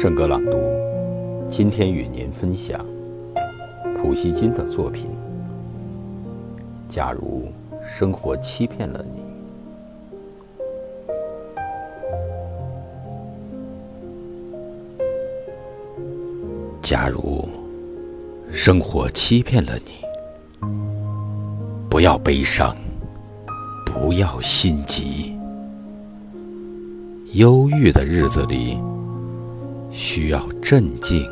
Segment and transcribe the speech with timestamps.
[0.00, 0.56] 圣歌朗读，
[1.50, 2.86] 今天与您分享
[3.96, 5.10] 普希金的作品。
[6.88, 7.48] 假如
[7.82, 9.20] 生活欺骗了你，
[16.80, 17.48] 假如
[18.52, 20.70] 生活欺骗了你，
[21.90, 22.76] 不要悲伤，
[23.84, 25.36] 不要心急，
[27.32, 28.78] 忧郁的日子里。
[29.90, 31.28] 需要镇静，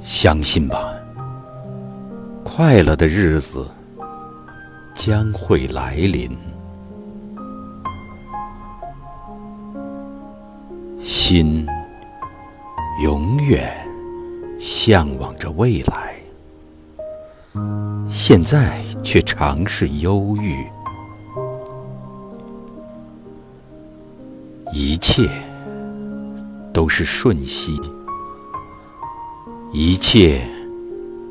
[0.00, 0.92] 相信吧，
[2.44, 3.66] 快乐的日子
[4.94, 6.30] 将会来临。
[11.00, 11.66] 心
[13.02, 13.72] 永远
[14.58, 16.14] 向往着未来，
[18.08, 20.66] 现在却尝试忧郁。
[24.72, 25.28] 一切
[26.72, 27.76] 都是瞬息，
[29.72, 30.40] 一切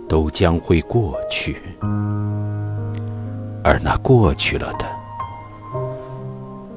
[0.09, 1.56] 都将会过去，
[3.64, 4.86] 而那过去了的，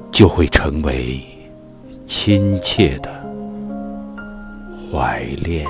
[0.09, 1.21] 就会成为
[2.07, 3.11] 亲切的
[4.89, 5.67] 怀恋。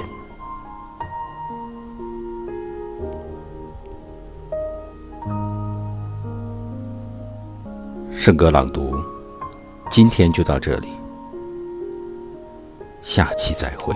[8.12, 8.96] 圣歌朗读。
[9.90, 10.90] 今天就到这里，
[13.02, 13.94] 下期再会。